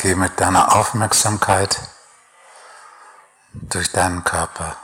[0.00, 1.80] Geh mit deiner Aufmerksamkeit
[3.52, 4.76] durch deinen Körper.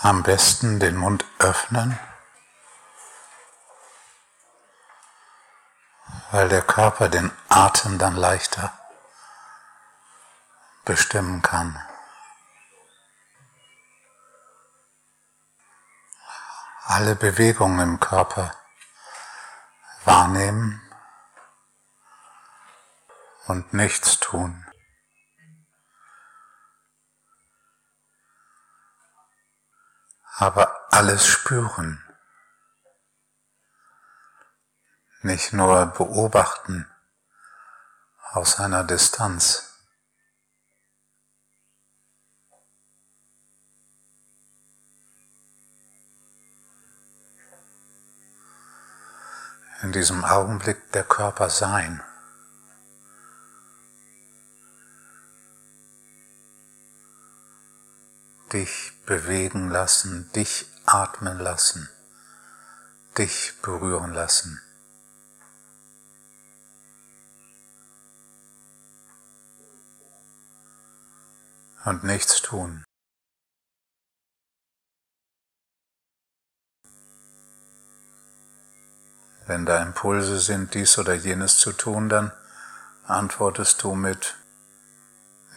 [0.00, 1.98] Am besten den Mund öffnen,
[6.30, 8.72] weil der Körper den Atem dann leichter
[10.86, 11.78] bestimmen kann.
[16.84, 18.54] Alle Bewegungen im Körper
[20.06, 20.87] wahrnehmen
[23.48, 24.64] und nichts tun.
[30.36, 32.02] Aber alles spüren,
[35.22, 36.86] nicht nur beobachten
[38.30, 39.64] aus einer Distanz.
[49.80, 52.02] in diesem Augenblick der Körper sein.
[58.52, 61.90] Dich bewegen lassen, dich atmen lassen,
[63.18, 64.62] dich berühren lassen.
[71.84, 72.84] Und nichts tun.
[79.46, 82.32] Wenn da Impulse sind, dies oder jenes zu tun, dann
[83.04, 84.37] antwortest du mit,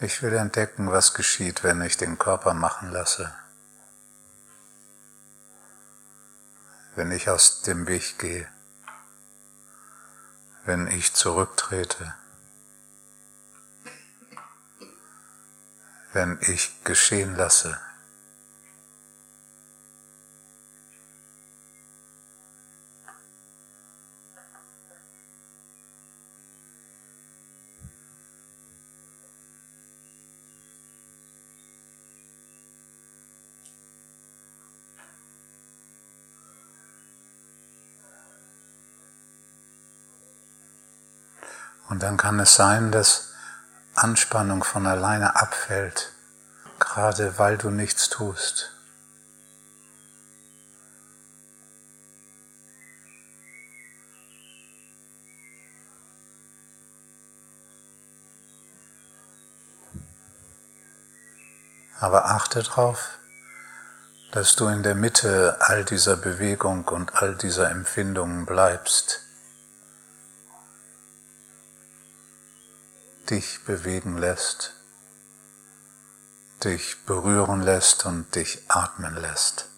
[0.02, 3.32] ich will entdecken, was geschieht, wenn ich den Körper machen lasse.
[6.96, 8.48] Wenn ich aus dem Weg gehe.
[10.64, 12.14] Wenn ich zurücktrete.
[16.12, 17.80] Wenn ich geschehen lasse.
[41.92, 43.34] Und dann kann es sein, dass
[43.94, 46.10] Anspannung von alleine abfällt,
[46.78, 48.72] gerade weil du nichts tust.
[62.00, 63.18] Aber achte darauf,
[64.30, 69.20] dass du in der Mitte all dieser Bewegung und all dieser Empfindungen bleibst.
[73.32, 74.74] Dich bewegen lässt,
[76.62, 79.70] dich berühren lässt und dich atmen lässt.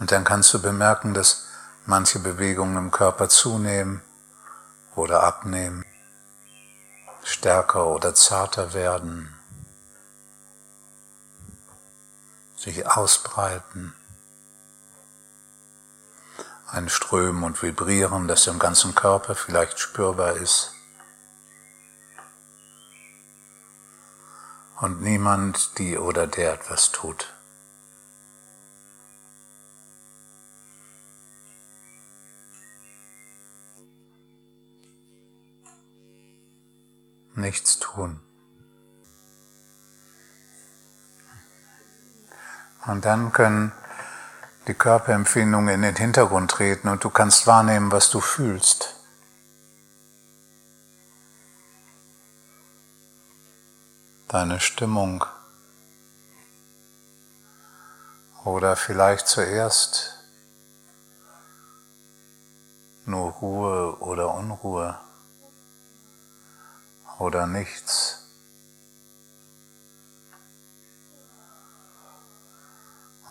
[0.00, 1.46] Und dann kannst du bemerken, dass
[1.84, 4.02] manche Bewegungen im Körper zunehmen
[4.96, 5.84] oder abnehmen,
[7.22, 9.35] stärker oder zarter werden,
[12.66, 13.94] sich ausbreiten,
[16.66, 20.72] ein Strömen und Vibrieren, das im ganzen Körper vielleicht spürbar ist.
[24.80, 27.32] Und niemand, die oder der etwas tut.
[37.36, 38.25] Nichts tun.
[42.86, 43.72] Und dann können
[44.68, 48.94] die Körperempfindungen in den Hintergrund treten und du kannst wahrnehmen, was du fühlst.
[54.28, 55.24] Deine Stimmung.
[58.44, 60.16] Oder vielleicht zuerst
[63.04, 64.98] nur Ruhe oder Unruhe
[67.18, 68.05] oder nichts.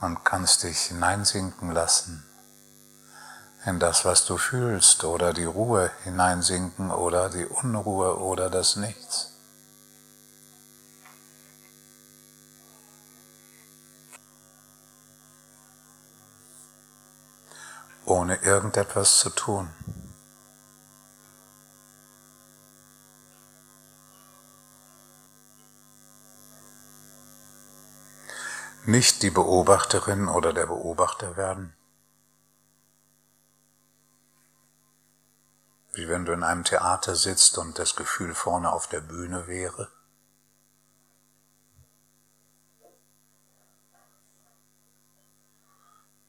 [0.06, 2.24] Und kannst dich hineinsinken lassen
[3.66, 9.31] in das, was du fühlst oder die Ruhe hineinsinken oder die Unruhe oder das Nichts.
[18.08, 19.69] ohne irgendetwas zu tun.
[28.88, 31.76] Nicht die Beobachterin oder der Beobachter werden.
[35.98, 39.92] wie wenn du in einem Theater sitzt und das Gefühl vorne auf der Bühne wäre.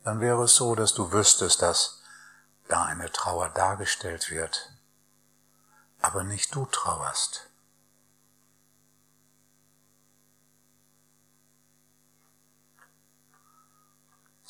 [0.05, 2.01] Dann wäre es so, dass du wüsstest, dass
[2.69, 4.73] da eine Trauer dargestellt wird,
[6.01, 7.46] aber nicht du trauerst.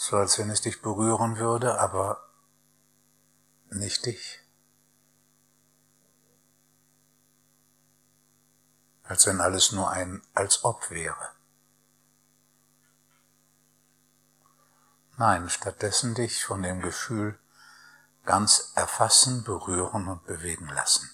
[0.08, 2.30] So als wenn es dich berühren würde, aber
[3.70, 4.40] nicht dich.
[9.08, 11.30] als wenn alles nur ein als ob wäre.
[15.16, 17.38] Nein, stattdessen dich von dem Gefühl
[18.24, 21.08] ganz erfassen, berühren und bewegen lassen.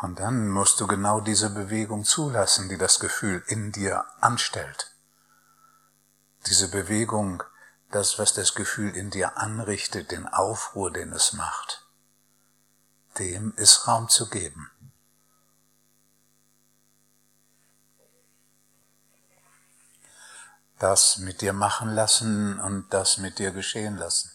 [0.00, 4.94] Und dann musst du genau diese Bewegung zulassen, die das Gefühl in dir anstellt.
[6.46, 7.42] Diese Bewegung,
[7.90, 11.84] das, was das Gefühl in dir anrichtet, den Aufruhr, den es macht,
[13.18, 14.70] dem ist Raum zu geben.
[20.78, 24.30] Das mit dir machen lassen und das mit dir geschehen lassen.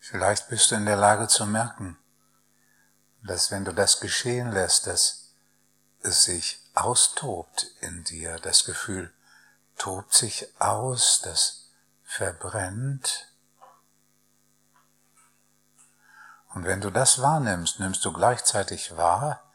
[0.00, 1.98] Vielleicht bist du in der Lage zu merken,
[3.22, 5.34] dass wenn du das geschehen lässt, dass
[6.00, 9.12] es sich austobt in dir, das Gefühl
[9.76, 11.70] tobt sich aus, das
[12.02, 13.28] verbrennt.
[16.54, 19.52] Und wenn du das wahrnimmst, nimmst du gleichzeitig wahr,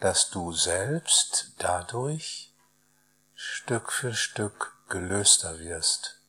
[0.00, 2.52] dass du selbst dadurch
[3.34, 6.21] Stück für Stück gelöster wirst.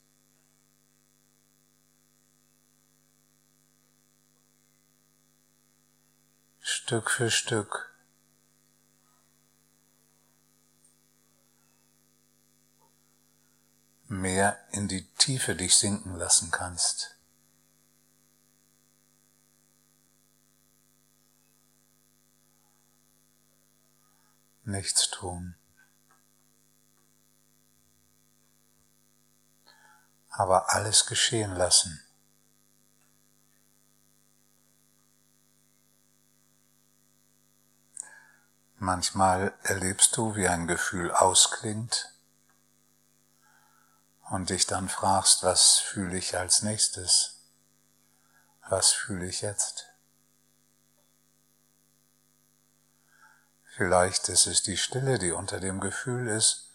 [6.94, 7.96] Stück für Stück.
[14.08, 17.18] mehr in die Tiefe dich sinken lassen kannst.
[24.64, 25.56] Nichts tun.
[30.30, 32.03] Aber alles geschehen lassen.
[38.84, 42.14] Manchmal erlebst du, wie ein Gefühl ausklingt
[44.30, 47.40] und dich dann fragst, was fühle ich als nächstes?
[48.68, 49.86] Was fühle ich jetzt?
[53.64, 56.70] Vielleicht ist es die Stille, die unter dem Gefühl ist,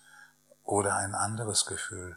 [0.64, 2.16] oder ein anderes Gefühl.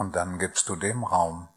[0.00, 1.48] Und dann gibst du dem Raum.